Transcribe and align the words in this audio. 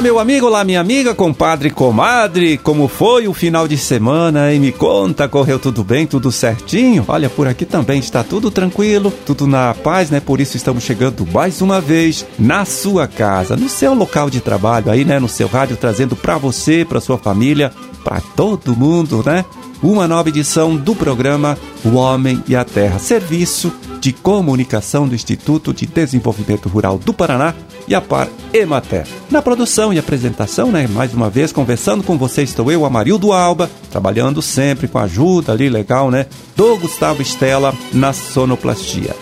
Olá, 0.00 0.04
meu 0.06 0.18
amigo, 0.18 0.46
olá, 0.46 0.64
minha 0.64 0.80
amiga, 0.80 1.14
compadre, 1.14 1.68
comadre. 1.68 2.56
Como 2.56 2.88
foi 2.88 3.28
o 3.28 3.34
final 3.34 3.68
de 3.68 3.76
semana? 3.76 4.50
E 4.50 4.58
me 4.58 4.72
conta, 4.72 5.28
correu 5.28 5.58
tudo 5.58 5.84
bem, 5.84 6.06
tudo 6.06 6.32
certinho? 6.32 7.04
Olha, 7.06 7.28
por 7.28 7.46
aqui 7.46 7.66
também 7.66 8.00
está 8.00 8.24
tudo 8.24 8.50
tranquilo, 8.50 9.12
tudo 9.26 9.46
na 9.46 9.74
paz, 9.74 10.08
né? 10.08 10.18
Por 10.18 10.40
isso 10.40 10.56
estamos 10.56 10.84
chegando 10.84 11.26
mais 11.26 11.60
uma 11.60 11.82
vez 11.82 12.24
na 12.38 12.64
sua 12.64 13.06
casa, 13.06 13.58
no 13.58 13.68
seu 13.68 13.92
local 13.92 14.30
de 14.30 14.40
trabalho, 14.40 14.90
aí, 14.90 15.04
né? 15.04 15.20
No 15.20 15.28
seu 15.28 15.48
rádio, 15.48 15.76
trazendo 15.76 16.16
para 16.16 16.38
você, 16.38 16.82
para 16.82 16.98
sua 16.98 17.18
família, 17.18 17.70
para 18.02 18.22
todo 18.34 18.74
mundo, 18.74 19.22
né? 19.26 19.44
Uma 19.82 20.06
nova 20.06 20.28
edição 20.28 20.76
do 20.76 20.94
programa 20.94 21.56
O 21.82 21.96
Homem 21.96 22.44
e 22.46 22.54
a 22.54 22.64
Terra, 22.64 22.98
serviço 22.98 23.72
de 23.98 24.12
comunicação 24.12 25.08
do 25.08 25.14
Instituto 25.14 25.72
de 25.72 25.86
Desenvolvimento 25.86 26.68
Rural 26.68 26.98
do 26.98 27.14
Paraná 27.14 27.54
e 27.88 27.94
a 27.94 28.00
Par 28.00 28.28
Emater. 28.52 29.06
Na 29.30 29.40
produção 29.40 29.90
e 29.92 29.98
apresentação, 29.98 30.70
né, 30.70 30.86
mais 30.86 31.14
uma 31.14 31.30
vez 31.30 31.50
conversando 31.50 32.02
com 32.02 32.18
você 32.18 32.42
estou 32.42 32.70
eu, 32.70 32.84
Amarildo 32.84 33.32
Alba, 33.32 33.70
trabalhando 33.90 34.42
sempre 34.42 34.86
com 34.86 34.98
a 34.98 35.04
ajuda 35.04 35.52
ali 35.52 35.70
legal, 35.70 36.10
né, 36.10 36.26
do 36.54 36.76
Gustavo 36.76 37.22
Estela 37.22 37.74
na 37.92 38.12
sonoplastia. 38.12 39.16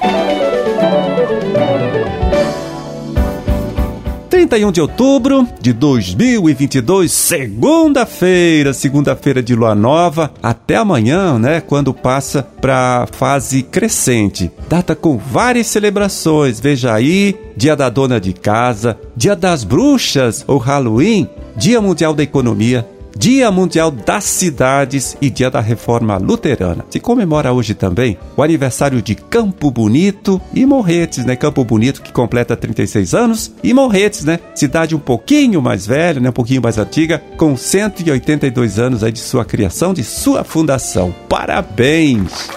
31 4.49 4.73
de 4.73 4.81
outubro 4.81 5.47
de 5.61 5.75
2022, 5.75 7.13
segunda-feira, 7.13 8.73
segunda-feira 8.73 9.43
de 9.43 9.55
lua 9.55 9.75
nova, 9.75 10.33
até 10.43 10.77
amanhã, 10.77 11.39
né, 11.39 11.61
quando 11.61 11.93
passa 11.93 12.43
para 12.43 13.07
fase 13.13 13.63
crescente. 13.63 14.51
Data 14.67 14.97
com 14.97 15.19
várias 15.19 15.67
celebrações, 15.67 16.59
veja 16.59 16.95
aí, 16.95 17.37
Dia 17.57 17.77
da 17.77 17.91
Dona 17.91 18.19
de 18.19 18.33
Casa, 18.33 18.99
Dia 19.15 19.37
das 19.37 19.65
Bruxas 19.65 20.43
ou 20.47 20.57
Halloween, 20.57 21.29
Dia 21.55 21.81
Mundial 21.83 22.15
da 22.15 22.23
Economia, 22.23 22.89
Dia 23.19 23.51
Mundial 23.51 23.91
das 23.91 24.23
Cidades 24.23 25.17
e 25.21 25.29
Dia 25.29 25.51
da 25.51 25.61
Reforma 25.61 26.17
Luterana. 26.19 26.85
Se 26.89 27.01
comemora 27.01 27.53
hoje 27.53 27.75
também 27.75 28.17
o 28.37 28.45
aniversário 28.45 29.03
de 29.03 29.17
Campo 29.17 29.73
Bonito 29.73 30.41
e 30.55 30.65
Morretes, 30.65 31.25
né? 31.25 31.35
Campo 31.35 31.65
Bonito 31.65 32.01
que 32.01 32.13
completa 32.13 32.57
36 32.57 33.15
anos 33.15 33.53
e 33.61 33.75
Morretes, 33.75 34.25
né? 34.25 34.39
Cidade 34.55 34.95
um 34.95 35.01
pouquinho 35.01 35.61
mais 35.61 35.85
velha, 35.85 36.21
né? 36.21 36.29
Um 36.29 36.33
pouquinho 36.33 36.63
mais 36.63 36.79
antiga, 36.79 37.21
com 37.37 37.57
182 37.57 38.79
anos 38.79 39.03
aí 39.03 39.11
de 39.11 39.19
sua 39.19 39.45
criação, 39.45 39.93
de 39.93 40.05
sua 40.05 40.45
fundação. 40.45 41.13
Parabéns! 41.29 42.49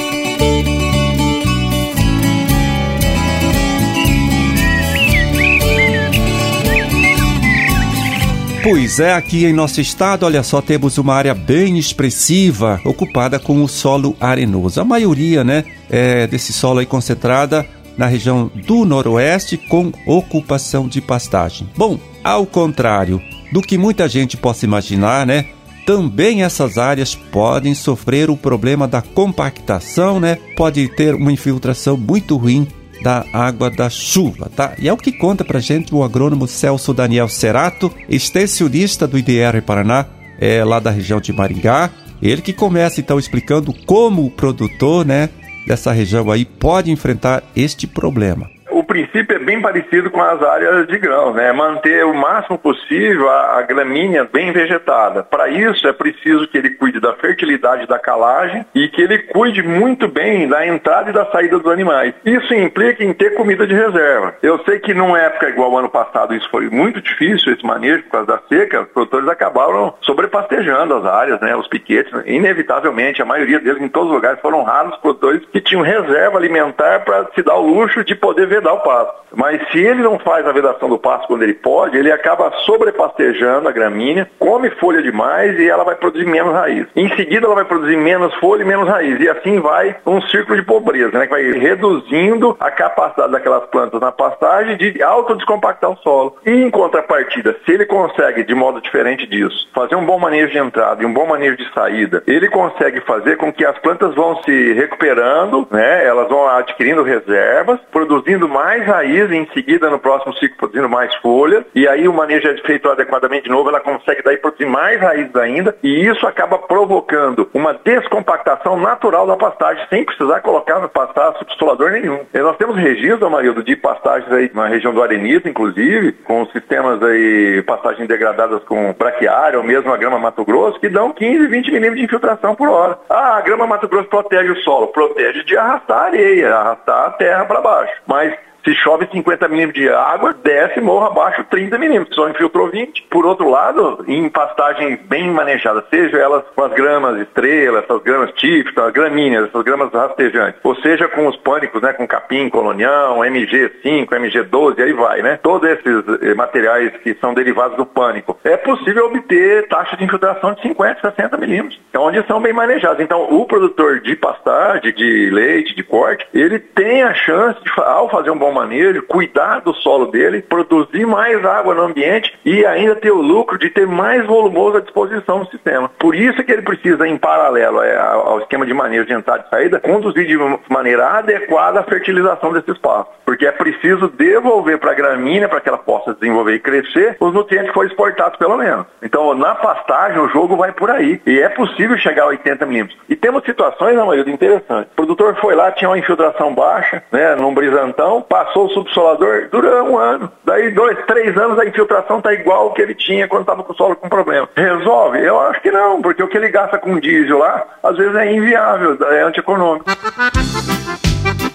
Pois 8.64 8.98
é, 8.98 9.12
aqui 9.12 9.44
em 9.44 9.52
nosso 9.52 9.78
estado, 9.78 10.24
olha 10.24 10.42
só, 10.42 10.62
temos 10.62 10.96
uma 10.96 11.12
área 11.12 11.34
bem 11.34 11.76
expressiva 11.76 12.80
ocupada 12.82 13.38
com 13.38 13.62
o 13.62 13.68
solo 13.68 14.16
arenoso. 14.18 14.80
A 14.80 14.84
maioria, 14.86 15.44
né, 15.44 15.66
é 15.90 16.26
desse 16.26 16.50
solo 16.50 16.78
aí 16.78 16.86
concentrada 16.86 17.66
na 17.94 18.06
região 18.06 18.50
do 18.66 18.86
noroeste 18.86 19.58
com 19.58 19.92
ocupação 20.06 20.88
de 20.88 21.02
pastagem. 21.02 21.68
Bom, 21.76 22.00
ao 22.24 22.46
contrário 22.46 23.20
do 23.52 23.60
que 23.60 23.76
muita 23.76 24.08
gente 24.08 24.34
possa 24.34 24.64
imaginar, 24.64 25.26
né? 25.26 25.44
Também 25.84 26.42
essas 26.42 26.78
áreas 26.78 27.14
podem 27.14 27.74
sofrer 27.74 28.30
o 28.30 28.36
problema 28.36 28.88
da 28.88 29.02
compactação, 29.02 30.18
né? 30.18 30.38
Pode 30.56 30.88
ter 30.88 31.14
uma 31.14 31.30
infiltração 31.30 31.98
muito 31.98 32.34
ruim 32.38 32.66
da 33.04 33.22
água 33.34 33.70
da 33.70 33.90
chuva, 33.90 34.50
tá? 34.56 34.72
E 34.78 34.88
é 34.88 34.92
o 34.92 34.96
que 34.96 35.12
conta 35.12 35.44
pra 35.44 35.60
gente 35.60 35.94
o 35.94 36.02
agrônomo 36.02 36.48
Celso 36.48 36.94
Daniel 36.94 37.28
Cerato, 37.28 37.92
extensionista 38.08 39.06
do 39.06 39.18
IDR 39.18 39.60
Paraná, 39.64 40.06
é, 40.40 40.64
lá 40.64 40.80
da 40.80 40.90
região 40.90 41.20
de 41.20 41.30
Maringá. 41.30 41.90
Ele 42.22 42.40
que 42.40 42.54
começa 42.54 43.00
então 43.00 43.18
explicando 43.18 43.74
como 43.84 44.24
o 44.24 44.30
produtor, 44.30 45.04
né, 45.04 45.28
dessa 45.68 45.92
região 45.92 46.30
aí 46.30 46.46
pode 46.46 46.90
enfrentar 46.90 47.42
este 47.54 47.86
problema 47.86 48.48
o 48.74 48.82
princípio 48.82 49.36
é 49.36 49.38
bem 49.38 49.60
parecido 49.60 50.10
com 50.10 50.20
as 50.20 50.42
áreas 50.42 50.86
de 50.88 50.98
grão, 50.98 51.32
né? 51.32 51.52
Manter 51.52 52.04
o 52.04 52.12
máximo 52.12 52.58
possível 52.58 53.28
a, 53.30 53.58
a 53.58 53.62
gramínea 53.62 54.28
bem 54.30 54.52
vegetada. 54.52 55.22
Para 55.22 55.48
isso 55.48 55.86
é 55.86 55.92
preciso 55.92 56.48
que 56.48 56.58
ele 56.58 56.70
cuide 56.70 56.98
da 56.98 57.14
fertilidade 57.14 57.86
da 57.86 57.98
calagem 57.98 58.66
e 58.74 58.88
que 58.88 59.00
ele 59.00 59.18
cuide 59.18 59.62
muito 59.62 60.08
bem 60.08 60.48
da 60.48 60.66
entrada 60.66 61.10
e 61.10 61.12
da 61.12 61.26
saída 61.26 61.58
dos 61.58 61.72
animais. 61.72 62.14
Isso 62.24 62.52
implica 62.52 63.04
em 63.04 63.12
ter 63.12 63.34
comida 63.34 63.66
de 63.66 63.74
reserva. 63.74 64.34
Eu 64.42 64.58
sei 64.64 64.80
que 64.80 64.92
numa 64.92 65.20
época 65.20 65.48
igual 65.48 65.70
ao 65.70 65.78
ano 65.78 65.88
passado 65.88 66.34
isso 66.34 66.48
foi 66.50 66.68
muito 66.68 67.00
difícil, 67.00 67.52
esse 67.52 67.64
manejo 67.64 68.02
por 68.04 68.10
causa 68.10 68.26
da 68.26 68.40
seca, 68.48 68.82
os 68.82 68.88
produtores 68.88 69.28
acabaram 69.28 69.94
sobrepastejando 70.02 70.94
as 70.94 71.06
áreas, 71.06 71.40
né? 71.40 71.54
Os 71.54 71.68
piquetes, 71.68 72.12
inevitavelmente, 72.26 73.22
a 73.22 73.24
maioria 73.24 73.60
deles 73.60 73.80
em 73.80 73.88
todos 73.88 74.08
os 74.08 74.14
lugares 74.14 74.40
foram 74.40 74.64
raros 74.64 74.94
os 74.94 75.00
produtores 75.00 75.42
que 75.52 75.60
tinham 75.60 75.82
reserva 75.82 76.38
alimentar 76.38 77.04
para 77.04 77.28
se 77.34 77.42
dar 77.42 77.54
o 77.54 77.66
luxo 77.66 78.04
de 78.04 78.14
poder 78.14 78.46
ver 78.46 78.63
vedar 78.64 78.72
o 78.72 78.80
pasto. 78.80 79.24
Mas 79.36 79.60
se 79.70 79.78
ele 79.78 80.02
não 80.02 80.18
faz 80.18 80.46
a 80.46 80.52
vedação 80.52 80.88
do 80.88 80.98
pasto 80.98 81.26
quando 81.26 81.42
ele 81.42 81.54
pode, 81.54 81.98
ele 81.98 82.10
acaba 82.10 82.52
sobrepastejando 82.64 83.68
a 83.68 83.72
gramínea, 83.72 84.30
come 84.38 84.70
folha 84.70 85.02
demais 85.02 85.58
e 85.58 85.68
ela 85.68 85.84
vai 85.84 85.96
produzir 85.96 86.24
menos 86.24 86.52
raiz. 86.52 86.86
Em 86.94 87.08
seguida 87.16 87.46
ela 87.46 87.54
vai 87.54 87.64
produzir 87.64 87.96
menos 87.96 88.34
folha 88.36 88.62
e 88.62 88.66
menos 88.66 88.88
raiz. 88.88 89.20
E 89.20 89.28
assim 89.28 89.60
vai 89.60 89.96
um 90.06 90.22
círculo 90.22 90.56
de 90.56 90.64
pobreza, 90.64 91.18
né? 91.18 91.26
Que 91.26 91.32
vai 91.32 91.50
reduzindo 91.50 92.56
a 92.60 92.70
capacidade 92.70 93.32
daquelas 93.32 93.66
plantas 93.66 94.00
na 94.00 94.12
pastagem 94.12 94.76
de 94.76 95.02
autodescompactar 95.02 95.90
o 95.90 95.96
solo. 95.96 96.36
E 96.46 96.50
em 96.50 96.70
contrapartida, 96.70 97.56
se 97.64 97.72
ele 97.72 97.86
consegue, 97.86 98.44
de 98.44 98.54
modo 98.54 98.80
diferente 98.80 99.26
disso, 99.26 99.68
fazer 99.74 99.96
um 99.96 100.06
bom 100.06 100.18
manejo 100.18 100.52
de 100.52 100.58
entrada 100.58 101.02
e 101.02 101.06
um 101.06 101.12
bom 101.12 101.26
manejo 101.26 101.56
de 101.56 101.72
saída, 101.72 102.22
ele 102.26 102.48
consegue 102.48 103.00
fazer 103.00 103.36
com 103.36 103.52
que 103.52 103.64
as 103.64 103.76
plantas 103.78 104.14
vão 104.14 104.40
se 104.42 104.72
recuperando, 104.74 105.66
né? 105.70 106.06
Elas 106.06 106.28
vão 106.28 106.48
adquirindo 106.48 107.02
reservas, 107.02 107.80
produzindo 107.90 108.48
mais 108.54 108.86
raiz 108.86 109.28
e 109.30 109.34
em 109.34 109.46
seguida 109.52 109.90
no 109.90 109.98
próximo 109.98 110.32
ciclo 110.34 110.56
produzindo 110.56 110.88
mais 110.88 111.12
folhas 111.16 111.64
e 111.74 111.88
aí 111.88 112.06
o 112.06 112.12
manejo 112.12 112.46
é 112.48 112.56
feito 112.58 112.88
adequadamente 112.88 113.44
de 113.44 113.50
novo, 113.50 113.68
ela 113.68 113.80
consegue 113.80 114.22
daí 114.22 114.36
produzir 114.36 114.66
mais 114.66 115.00
raízes 115.00 115.34
ainda 115.34 115.76
e 115.82 116.06
isso 116.06 116.24
acaba 116.24 116.56
provocando 116.56 117.50
uma 117.52 117.74
descompactação 117.74 118.76
natural 118.76 119.26
da 119.26 119.36
pastagem 119.36 119.84
sem 119.90 120.04
precisar 120.04 120.40
colocar 120.40 120.78
no 120.78 120.88
pastagem 120.88 121.38
subsolador 121.40 121.90
nenhum. 121.90 122.20
E 122.32 122.38
nós 122.38 122.56
temos 122.56 122.76
registro, 122.76 123.26
Amarildo, 123.26 123.62
de 123.62 123.74
pastagens 123.74 124.30
aí 124.32 124.50
na 124.54 124.68
região 124.68 124.94
do 124.94 125.02
Arenito, 125.02 125.48
inclusive, 125.48 126.12
com 126.12 126.46
sistemas 126.46 127.02
aí, 127.02 127.62
pastagens 127.66 128.06
degradadas 128.06 128.62
com 128.64 128.92
braquiária 128.92 129.58
ou 129.58 129.64
mesmo 129.64 129.92
a 129.92 129.96
grama 129.96 130.18
Mato 130.18 130.44
Grosso, 130.44 130.78
que 130.78 130.88
dão 130.88 131.12
15, 131.12 131.46
20 131.48 131.66
milímetros 131.66 131.98
de 131.98 132.04
infiltração 132.04 132.54
por 132.54 132.68
hora. 132.68 132.98
Ah, 133.10 133.36
a 133.38 133.40
grama 133.40 133.66
Mato 133.66 133.88
Grosso 133.88 134.08
protege 134.08 134.50
o 134.50 134.62
solo, 134.62 134.88
protege 134.88 135.42
de 135.44 135.56
arrastar 135.56 136.06
areia, 136.06 136.54
arrastar 136.54 137.06
a 137.06 137.10
terra 137.10 137.44
para 137.44 137.60
baixo. 137.60 137.94
Mas 138.06 138.43
Se 138.64 138.74
chove 138.74 139.06
50 139.12 139.46
milímetros 139.48 139.82
de 139.82 139.90
água, 139.90 140.34
desce 140.42 140.80
morro 140.80 141.06
abaixo 141.06 141.44
30 141.50 141.78
milímetros, 141.78 142.16
só 142.16 142.28
infiltrou 142.30 142.70
20. 142.70 143.02
Por 143.10 143.26
outro 143.26 143.50
lado, 143.50 144.02
em 144.08 144.26
pastagens 144.30 144.98
bem 145.02 145.30
manejadas, 145.30 145.84
seja 145.90 146.16
elas 146.16 146.44
com 146.54 146.64
as 146.64 146.72
gramas 146.72 147.20
estrelas, 147.20 147.84
essas 147.84 148.02
gramas 148.02 148.32
típicas, 148.32 148.90
gramíneas, 148.92 149.48
essas 149.48 149.62
gramas 149.62 149.92
rastejantes, 149.92 150.60
ou 150.64 150.74
seja 150.76 151.06
com 151.08 151.26
os 151.26 151.36
pânicos, 151.36 151.82
né, 151.82 151.92
com 151.92 152.06
capim, 152.06 152.48
colonião, 152.48 153.18
MG5, 153.18 154.08
MG12, 154.08 154.82
aí 154.82 154.92
vai, 154.94 155.20
né? 155.20 155.38
Todos 155.42 155.68
esses 155.68 156.22
eh, 156.22 156.34
materiais 156.34 156.90
que 157.02 157.14
são 157.20 157.34
derivados 157.34 157.76
do 157.76 157.84
pânico. 157.84 158.38
É 158.44 158.56
possível 158.56 159.06
obter 159.06 159.68
taxa 159.68 159.94
de 159.96 160.04
infiltração 160.04 160.54
de 160.54 160.62
50, 160.62 161.00
60 161.02 161.36
milímetros, 161.36 161.78
onde 161.96 162.26
são 162.26 162.40
bem 162.40 162.54
manejados. 162.54 163.00
Então, 163.00 163.24
o 163.30 163.44
produtor 163.44 164.00
de 164.00 164.16
pastagem, 164.16 164.94
de 164.94 165.28
leite, 165.30 165.74
de 165.74 165.82
corte, 165.82 166.26
ele 166.32 166.58
tem 166.58 167.02
a 167.02 167.12
chance 167.12 167.62
de, 167.62 167.70
ao 167.76 168.08
fazer 168.08 168.30
um 168.30 168.38
bom 168.38 168.53
manejo, 168.54 169.02
cuidar 169.02 169.60
do 169.60 169.74
solo 169.74 170.06
dele, 170.06 170.42
produzir 170.42 171.06
mais 171.06 171.44
água 171.44 171.74
no 171.74 171.82
ambiente 171.82 172.32
e 172.44 172.64
ainda 172.64 172.94
ter 172.96 173.10
o 173.10 173.20
lucro 173.20 173.58
de 173.58 173.68
ter 173.70 173.86
mais 173.86 174.24
volumoso 174.26 174.78
à 174.78 174.80
disposição 174.80 175.40
no 175.40 175.46
sistema. 175.50 175.90
Por 175.98 176.14
isso 176.14 176.42
que 176.42 176.52
ele 176.52 176.62
precisa, 176.62 177.06
em 177.06 177.18
paralelo 177.18 177.82
é, 177.82 177.96
ao 177.96 178.40
esquema 178.40 178.64
de 178.64 178.72
manejo 178.72 179.06
de 179.06 179.12
entrada 179.12 179.44
e 179.46 179.50
saída, 179.50 179.80
conduzir 179.80 180.26
de 180.26 180.36
maneira 180.68 181.18
adequada 181.18 181.80
a 181.80 181.84
fertilização 181.84 182.52
desse 182.52 182.70
espaço. 182.70 183.10
Porque 183.24 183.46
é 183.46 183.52
preciso 183.52 184.08
devolver 184.08 184.78
para 184.78 184.92
a 184.92 184.94
gramínea, 184.94 185.48
para 185.48 185.60
que 185.60 185.68
ela 185.68 185.78
possa 185.78 186.14
desenvolver 186.14 186.54
e 186.54 186.60
crescer, 186.60 187.16
os 187.18 187.32
nutrientes 187.32 187.68
que 187.68 187.74
foram 187.74 187.88
exportados 187.88 188.38
pelo 188.38 188.56
menos. 188.56 188.86
Então, 189.02 189.34
na 189.34 189.54
pastagem, 189.54 190.18
o 190.18 190.28
jogo 190.28 190.56
vai 190.56 190.72
por 190.72 190.90
aí. 190.90 191.20
E 191.26 191.40
é 191.40 191.48
possível 191.48 191.96
chegar 191.98 192.24
a 192.24 192.28
80 192.28 192.66
milímetros. 192.66 192.98
E 193.08 193.16
temos 193.16 193.44
situações, 193.44 193.96
na 193.96 194.04
maioria, 194.04 194.32
interessantes. 194.32 194.92
O 194.92 194.96
produtor 194.96 195.36
foi 195.36 195.54
lá, 195.54 195.72
tinha 195.72 195.88
uma 195.88 195.98
infiltração 195.98 196.54
baixa, 196.54 197.02
né, 197.10 197.34
num 197.36 197.54
brisantão, 197.54 198.22
passou 198.22 198.43
o 198.54 198.68
subsolador, 198.68 199.48
dura 199.50 199.82
um 199.84 199.98
ano. 199.98 200.30
Daí, 200.44 200.70
dois, 200.70 200.98
três 201.06 201.36
anos, 201.36 201.58
a 201.58 201.66
infiltração 201.66 202.18
está 202.18 202.32
igual 202.32 202.62
ao 202.62 202.72
que 202.72 202.82
ele 202.82 202.94
tinha 202.94 203.28
quando 203.28 203.42
estava 203.42 203.62
com 203.62 203.72
o 203.72 203.76
solo 203.76 203.96
com 203.96 204.08
problema. 204.08 204.48
Resolve? 204.56 205.24
Eu 205.24 205.40
acho 205.40 205.60
que 205.60 205.70
não, 205.70 206.00
porque 206.02 206.22
o 206.22 206.28
que 206.28 206.36
ele 206.36 206.48
gasta 206.48 206.78
com 206.78 206.98
diesel 206.98 207.38
lá, 207.38 207.64
às 207.82 207.96
vezes 207.96 208.14
é 208.14 208.32
inviável, 208.32 208.96
é 209.10 209.22
antieconômico. 209.22 209.86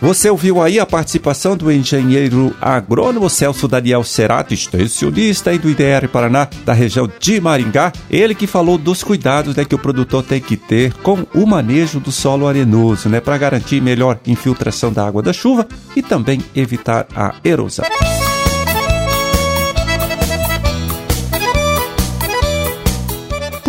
Você 0.02 0.30
ouviu 0.30 0.62
aí 0.62 0.80
a 0.80 0.86
participação 0.86 1.58
do 1.58 1.70
engenheiro 1.70 2.56
agrônomo 2.62 3.30
Celso 3.30 3.68
Daniel 3.68 4.04
Cerato, 4.04 4.54
extensionista 4.54 5.50
aí 5.50 5.60
do 5.60 5.70
IDR 5.70 6.08
Paraná, 6.08 6.48
da 6.64 6.72
região 6.72 7.10
de 7.20 7.42
Maringá. 7.42 7.92
Ele 8.10 8.34
que 8.34 8.48
falou 8.48 8.78
dos 8.78 9.04
cuidados 9.04 9.56
né, 9.56 9.66
que 9.66 9.76
o 9.76 9.80
produtor 9.80 10.24
tem 10.24 10.40
que 10.40 10.56
ter 10.56 10.94
com 10.94 11.26
o 11.34 11.46
manejo 11.46 12.00
do 12.00 12.14
solo 12.14 12.48
arenoso, 12.48 13.10
né, 13.10 13.20
para 13.20 13.38
garantir 13.38 13.82
melhor 13.82 14.18
infiltração 14.26 14.94
da 14.94 15.06
água 15.06 15.22
da 15.22 15.34
chuva 15.34 15.68
e 15.94 16.02
também 16.02 16.42
evitar 16.56 17.06
a 17.14 17.36
erosão. 17.44 17.86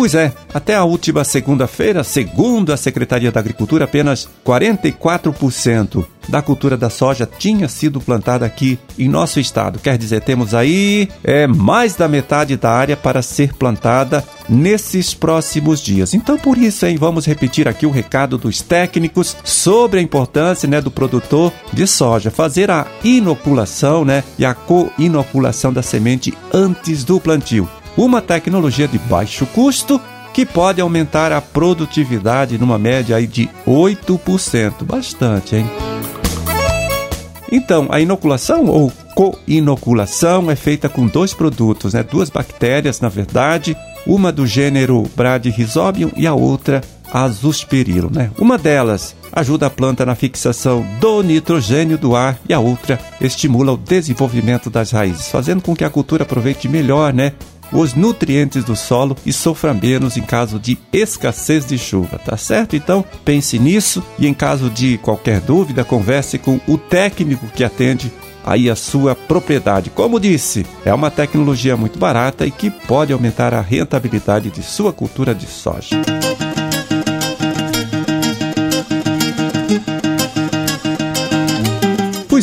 Pois 0.01 0.15
é, 0.15 0.33
até 0.51 0.73
a 0.73 0.83
última 0.83 1.23
segunda-feira, 1.23 2.03
segundo 2.03 2.73
a 2.73 2.77
Secretaria 2.77 3.31
da 3.31 3.39
Agricultura, 3.39 3.85
apenas 3.85 4.27
44% 4.43 6.03
da 6.27 6.41
cultura 6.41 6.75
da 6.75 6.89
soja 6.89 7.29
tinha 7.37 7.67
sido 7.67 8.01
plantada 8.01 8.43
aqui 8.43 8.79
em 8.97 9.07
nosso 9.07 9.39
estado. 9.39 9.77
Quer 9.77 9.99
dizer, 9.99 10.21
temos 10.21 10.55
aí 10.55 11.07
é, 11.23 11.45
mais 11.45 11.93
da 11.93 12.07
metade 12.07 12.57
da 12.57 12.71
área 12.71 12.97
para 12.97 13.21
ser 13.21 13.53
plantada 13.53 14.23
nesses 14.49 15.13
próximos 15.13 15.79
dias. 15.79 16.15
Então, 16.15 16.35
por 16.35 16.57
isso, 16.57 16.83
hein, 16.87 16.97
vamos 16.99 17.27
repetir 17.27 17.67
aqui 17.67 17.85
o 17.85 17.91
recado 17.91 18.39
dos 18.39 18.59
técnicos 18.59 19.37
sobre 19.43 19.99
a 19.99 20.01
importância 20.01 20.67
né, 20.67 20.81
do 20.81 20.89
produtor 20.89 21.53
de 21.71 21.85
soja 21.85 22.31
fazer 22.31 22.71
a 22.71 22.87
inoculação 23.03 24.03
né, 24.03 24.23
e 24.39 24.43
a 24.43 24.55
co-inoculação 24.55 25.71
da 25.71 25.83
semente 25.83 26.35
antes 26.51 27.03
do 27.03 27.19
plantio 27.19 27.69
uma 27.97 28.21
tecnologia 28.21 28.87
de 28.87 28.97
baixo 28.97 29.45
custo 29.47 29.99
que 30.33 30.45
pode 30.45 30.79
aumentar 30.79 31.31
a 31.31 31.41
produtividade 31.41 32.57
numa 32.57 32.77
média 32.77 33.15
aí 33.15 33.27
de 33.27 33.49
8%. 33.67 34.83
Bastante, 34.83 35.57
hein? 35.57 35.69
Então, 37.51 37.87
a 37.89 37.99
inoculação 37.99 38.67
ou 38.67 38.91
co-inoculação 39.13 40.49
é 40.49 40.55
feita 40.55 40.87
com 40.87 41.05
dois 41.05 41.33
produtos, 41.33 41.93
né? 41.93 42.01
duas 42.01 42.29
bactérias, 42.29 43.01
na 43.01 43.09
verdade, 43.09 43.75
uma 44.07 44.31
do 44.31 44.47
gênero 44.47 45.03
Bradyrhizobium 45.15 46.11
e 46.15 46.25
a 46.25 46.33
outra 46.33 46.81
Azoosperilo. 47.11 48.09
Né? 48.09 48.31
Uma 48.39 48.57
delas 48.57 49.13
ajuda 49.33 49.67
a 49.67 49.69
planta 49.69 50.05
na 50.05 50.15
fixação 50.15 50.85
do 50.99 51.21
nitrogênio 51.21 51.97
do 51.97 52.15
ar 52.15 52.39
e 52.47 52.53
a 52.53 52.59
outra 52.59 52.97
estimula 53.19 53.73
o 53.73 53.77
desenvolvimento 53.77 54.69
das 54.69 54.91
raízes, 54.91 55.27
fazendo 55.27 55.61
com 55.61 55.75
que 55.75 55.83
a 55.83 55.89
cultura 55.89 56.23
aproveite 56.23 56.69
melhor 56.69 57.13
né, 57.13 57.33
os 57.71 57.93
nutrientes 57.93 58.63
do 58.63 58.75
solo 58.75 59.15
e 59.25 59.31
sofra 59.31 59.73
menos 59.73 60.17
em 60.17 60.21
caso 60.21 60.59
de 60.59 60.77
escassez 60.91 61.65
de 61.65 61.77
chuva, 61.77 62.19
tá 62.19 62.37
certo? 62.37 62.75
Então 62.75 63.03
pense 63.23 63.57
nisso 63.57 64.03
e 64.19 64.27
em 64.27 64.33
caso 64.33 64.69
de 64.69 64.97
qualquer 64.97 65.39
dúvida, 65.39 65.83
converse 65.83 66.37
com 66.37 66.59
o 66.67 66.77
técnico 66.77 67.47
que 67.47 67.63
atende 67.63 68.11
aí 68.43 68.69
a 68.69 68.75
sua 68.75 69.15
propriedade. 69.15 69.89
Como 69.89 70.19
disse, 70.19 70.65
é 70.83 70.93
uma 70.93 71.11
tecnologia 71.11 71.77
muito 71.77 71.99
barata 71.99 72.45
e 72.45 72.51
que 72.51 72.69
pode 72.69 73.13
aumentar 73.13 73.53
a 73.53 73.61
rentabilidade 73.61 74.49
de 74.49 74.63
sua 74.63 74.91
cultura 74.91 75.33
de 75.33 75.45
soja. 75.45 76.01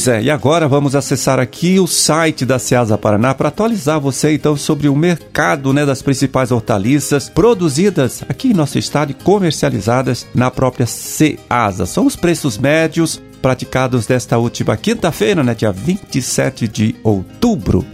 É, 0.09 0.23
e 0.23 0.31
agora 0.31 0.67
vamos 0.67 0.97
acessar 0.97 1.39
aqui 1.39 1.79
o 1.79 1.87
site 1.87 2.45
da 2.45 2.59
Ceasa 2.59 2.97
Paraná 2.97 3.35
para 3.35 3.49
atualizar 3.49 4.01
você 4.01 4.33
então 4.33 4.57
sobre 4.57 4.89
o 4.89 4.97
mercado 4.97 5.73
né, 5.73 5.85
das 5.85 6.03
principais 6.03 6.51
hortaliças 6.51 7.29
produzidas 7.29 8.25
aqui 8.29 8.49
em 8.49 8.55
nosso 8.55 8.79
estado 8.79 9.11
e 9.11 9.15
comercializadas 9.15 10.27
na 10.35 10.51
própria 10.51 10.87
Ceasa. 10.87 11.87
São 11.87 12.07
os 12.07 12.17
preços 12.17 12.59
médios 12.59 13.21
praticados 13.43 14.07
desta 14.07 14.39
última 14.39 14.77
quinta-feira, 14.77 15.45
né, 15.45 15.55
dia 15.55 15.71
27 15.71 16.67
de 16.67 16.97
outubro. 17.05 17.85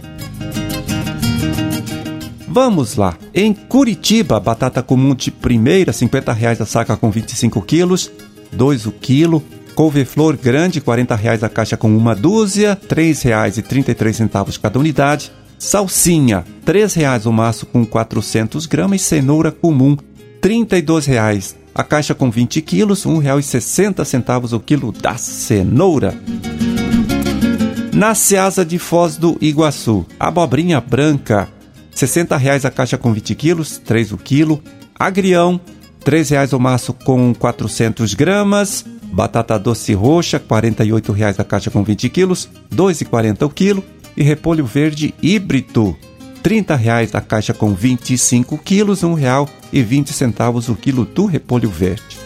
Vamos 2.47 2.95
lá. 2.95 3.17
Em 3.33 3.53
Curitiba, 3.53 4.39
batata 4.39 4.81
comum 4.81 5.13
de 5.13 5.29
primeira, 5.29 5.91
50 5.91 6.31
reais 6.31 6.61
a 6.61 6.65
saca 6.65 6.95
com 6.95 7.11
25 7.11 7.61
quilos, 7.61 8.09
2 8.53 8.85
o 8.85 8.91
quilo 8.91 9.43
couve-flor 9.75 10.37
grande, 10.37 10.79
40 10.79 11.15
reais 11.15 11.43
a 11.43 11.49
caixa 11.49 11.75
com 11.75 11.95
uma 11.95 12.15
dúzia, 12.15 12.79
R$ 12.81 12.87
3,33 12.87 14.57
cada 14.57 14.79
unidade. 14.79 15.31
Salsinha, 15.59 16.45
R$ 16.65 16.73
3,00 16.73 17.25
o 17.25 17.33
maço 17.33 17.65
com 17.65 17.85
400 17.85 18.65
gramas. 18.65 19.01
Cenoura 19.01 19.51
comum, 19.51 19.97
R$ 20.41 20.49
32,00 20.49 21.55
a 21.73 21.83
caixa 21.83 22.15
com 22.15 22.31
20 22.31 22.61
quilos, 22.61 23.03
R$ 23.03 23.11
1,60 23.11 24.53
o 24.53 24.59
quilo 24.61 24.93
da 24.93 25.17
cenoura. 25.17 26.17
Na 27.93 28.15
Seasa 28.15 28.63
de 28.63 28.79
Foz 28.79 29.17
do 29.17 29.37
Iguaçu, 29.41 30.05
abobrinha 30.17 30.79
branca, 30.79 31.49
R$ 31.91 31.95
60,00 31.95 32.65
a 32.65 32.71
caixa 32.71 32.97
com 32.97 33.13
20 33.13 33.35
quilos, 33.35 33.77
3 33.77 34.13
o 34.13 34.17
quilo. 34.17 34.61
Agrião, 34.97 35.59
R$ 36.05 36.11
3,00 36.11 36.53
o 36.55 36.59
maço 36.59 36.93
com 36.93 37.33
400 37.33 38.13
gramas. 38.13 38.85
Batata 39.11 39.57
doce 39.57 39.93
roxa, 39.93 40.37
R$ 40.37 40.43
48,00 40.43 41.39
a 41.39 41.43
caixa 41.43 41.71
com 41.71 41.83
20 41.83 42.09
quilos, 42.09 42.49
R$ 42.71 42.77
2,40 42.77 43.45
o 43.45 43.49
quilo. 43.49 43.83
E 44.17 44.23
repolho 44.23 44.65
verde 44.65 45.13
híbrido, 45.21 45.95
R$ 46.43 46.61
30,00 46.61 47.15
a 47.15 47.21
caixa 47.21 47.53
com 47.53 47.73
25 47.73 48.57
quilos, 48.57 49.01
R$ 49.01 49.09
1,20 49.09 50.69
o 50.69 50.75
quilo 50.75 51.03
do 51.03 51.25
repolho 51.25 51.69
verde. 51.69 52.17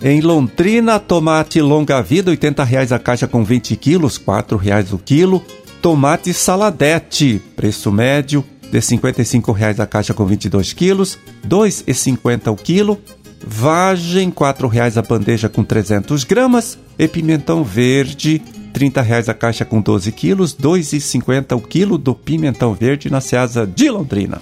Em 0.00 0.20
Londrina, 0.20 0.98
tomate 0.98 1.60
longa 1.60 2.00
vida, 2.00 2.30
R$ 2.30 2.36
80,00 2.36 2.92
a 2.92 2.98
caixa 2.98 3.26
com 3.26 3.44
20 3.44 3.76
quilos, 3.76 4.16
R$ 4.16 4.24
4,00 4.24 4.94
o 4.94 4.98
quilo. 4.98 5.42
Tomate 5.80 6.32
saladete, 6.32 7.42
preço 7.56 7.90
médio 7.90 8.44
de 8.62 8.78
R$ 8.78 8.80
55,00 8.80 9.80
a 9.80 9.86
caixa 9.86 10.14
com 10.14 10.24
22 10.24 10.72
quilos, 10.72 11.18
R$ 11.42 11.48
2,50 11.48 12.52
o 12.52 12.56
quilo 12.56 12.98
vagem 13.46 14.28
R$ 14.28 14.34
4,00 14.34 14.96
a 14.96 15.02
bandeja 15.02 15.48
com 15.48 15.64
300 15.64 16.24
gramas 16.24 16.78
e 16.98 17.08
pimentão 17.08 17.62
verde 17.62 18.40
R$ 18.74 18.90
30,00 18.90 19.28
a 19.28 19.34
caixa 19.34 19.64
com 19.64 19.80
12 19.80 20.10
quilos, 20.12 20.52
R$ 20.52 20.62
2,50 20.62 21.56
o 21.56 21.60
quilo 21.60 21.98
do 21.98 22.14
pimentão 22.14 22.74
verde 22.74 23.10
na 23.10 23.20
Ceasa 23.20 23.66
de 23.66 23.90
Londrina. 23.90 24.40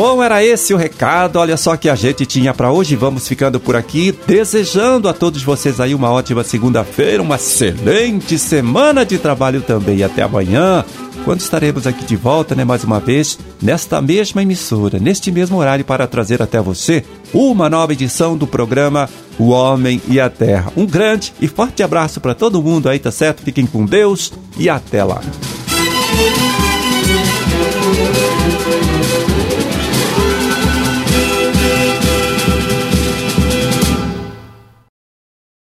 Bom, 0.00 0.22
era 0.22 0.42
esse 0.42 0.72
o 0.72 0.78
recado. 0.78 1.36
Olha 1.36 1.58
só 1.58 1.76
que 1.76 1.86
a 1.86 1.94
gente 1.94 2.24
tinha 2.24 2.54
para 2.54 2.72
hoje. 2.72 2.96
Vamos 2.96 3.28
ficando 3.28 3.60
por 3.60 3.76
aqui, 3.76 4.18
desejando 4.26 5.10
a 5.10 5.12
todos 5.12 5.42
vocês 5.42 5.78
aí 5.78 5.94
uma 5.94 6.10
ótima 6.10 6.42
segunda-feira, 6.42 7.22
uma 7.22 7.36
excelente 7.36 8.38
semana 8.38 9.04
de 9.04 9.18
trabalho 9.18 9.60
também. 9.60 10.02
Até 10.02 10.22
amanhã 10.22 10.82
quando 11.24 11.40
estaremos 11.40 11.86
aqui 11.86 12.04
de 12.04 12.16
volta, 12.16 12.54
né, 12.54 12.64
mais 12.64 12.84
uma 12.84 12.98
vez, 12.98 13.38
nesta 13.62 14.00
mesma 14.00 14.42
emissora, 14.42 14.98
neste 14.98 15.30
mesmo 15.30 15.58
horário, 15.58 15.84
para 15.84 16.06
trazer 16.06 16.42
até 16.42 16.60
você 16.60 17.04
uma 17.32 17.68
nova 17.68 17.92
edição 17.92 18.36
do 18.36 18.46
programa 18.46 19.08
O 19.38 19.48
Homem 19.48 20.00
e 20.08 20.18
a 20.18 20.28
Terra. 20.28 20.72
Um 20.76 20.86
grande 20.86 21.32
e 21.40 21.48
forte 21.48 21.82
abraço 21.82 22.20
para 22.20 22.34
todo 22.34 22.62
mundo 22.62 22.88
aí, 22.88 22.98
tá 22.98 23.10
certo? 23.10 23.42
Fiquem 23.42 23.66
com 23.66 23.84
Deus 23.84 24.32
e 24.58 24.68
até 24.68 25.04
lá. 25.04 25.20